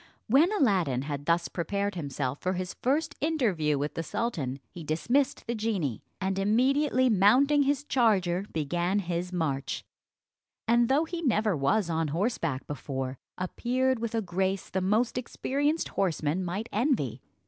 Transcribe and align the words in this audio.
When 0.25 0.51
Aladdin 0.51 1.03
had 1.03 1.27
thus 1.27 1.47
prepared 1.47 1.93
himself 1.93 2.39
for 2.41 2.53
his 2.53 2.73
first 2.81 3.13
interview 3.21 3.77
with 3.77 3.93
the 3.93 4.01
sultan, 4.01 4.59
he 4.71 4.83
dismissed 4.83 5.45
the 5.45 5.53
genie, 5.53 6.01
and 6.19 6.39
immediately 6.39 7.07
mounting 7.07 7.61
his 7.61 7.83
charger, 7.83 8.43
began 8.51 8.97
his 8.97 9.31
march, 9.31 9.85
and 10.67 10.89
though 10.89 11.05
he 11.05 11.21
never 11.21 11.55
was 11.55 11.87
on 11.87 12.07
horseback 12.07 12.65
before, 12.65 13.19
appeared 13.37 13.99
with 13.99 14.15
a 14.15 14.23
grace 14.23 14.71
the 14.71 14.81
most 14.81 15.19
experienced 15.19 15.89
horseman 15.89 16.43
might 16.43 16.67
envy. 16.71 17.21